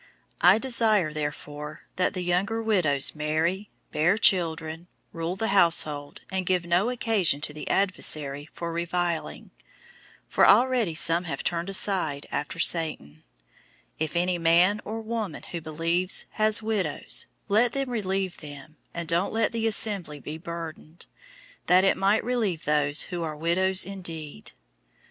005:014 0.41 0.49
I 0.49 0.57
desire 0.57 1.13
therefore 1.13 1.81
that 1.97 2.15
the 2.15 2.23
younger 2.23 2.59
widows 2.63 3.13
marry, 3.13 3.69
bear 3.91 4.17
children, 4.17 4.87
rule 5.13 5.35
the 5.35 5.49
household, 5.49 6.21
and 6.31 6.47
give 6.47 6.65
no 6.65 6.89
occasion 6.89 7.39
to 7.41 7.53
the 7.53 7.69
adversary 7.69 8.49
for 8.51 8.73
reviling. 8.73 9.51
005:015 10.23 10.29
For 10.29 10.47
already 10.47 10.95
some 10.95 11.25
have 11.25 11.43
turned 11.43 11.69
aside 11.69 12.25
after 12.31 12.57
Satan. 12.57 13.17
005:016 13.99 13.99
If 13.99 14.15
any 14.15 14.39
man 14.39 14.81
or 14.83 15.01
woman 15.01 15.43
who 15.51 15.61
believes 15.61 16.25
has 16.31 16.63
widows, 16.63 17.27
let 17.47 17.73
them 17.73 17.91
relieve 17.91 18.37
them, 18.37 18.77
and 18.95 19.07
don't 19.07 19.31
let 19.31 19.51
the 19.51 19.67
assembly 19.67 20.19
be 20.19 20.39
burdened; 20.39 21.05
that 21.67 21.83
it 21.83 21.95
might 21.95 22.23
relieve 22.23 22.65
those 22.65 23.03
who 23.03 23.21
are 23.21 23.37
widows 23.37 23.85
indeed. 23.85 24.53